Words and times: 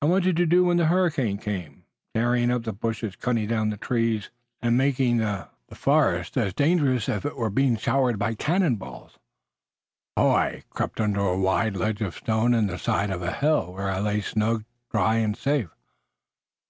"And 0.00 0.10
what 0.10 0.22
did 0.22 0.38
you 0.38 0.46
do 0.46 0.64
when 0.64 0.78
the 0.78 0.86
hurricane 0.86 1.36
came, 1.36 1.84
tearing 2.14 2.50
up 2.50 2.62
the 2.64 2.72
bushes, 2.72 3.16
cutting 3.16 3.46
down 3.48 3.68
the 3.68 3.76
trees, 3.76 4.30
and 4.62 4.78
making 4.78 5.18
the 5.18 5.50
forest 5.74 6.38
as 6.38 6.54
dangerous 6.54 7.06
as 7.06 7.18
if 7.18 7.26
it 7.26 7.36
were 7.36 7.50
being 7.50 7.76
showered 7.76 8.18
by 8.18 8.32
cannon 8.32 8.76
balls?" 8.76 9.18
"I 10.16 10.62
crept 10.70 11.02
under 11.02 11.20
a 11.20 11.38
wide 11.38 11.76
ledge 11.76 12.00
of 12.00 12.14
stone 12.16 12.54
in 12.54 12.66
the 12.66 12.78
side 12.78 13.10
of 13.10 13.20
a 13.20 13.30
hill, 13.30 13.70
where 13.74 13.90
I 13.90 13.98
lay 14.00 14.22
snug, 14.22 14.64
dry 14.90 15.16
and 15.16 15.36
safe." 15.36 15.68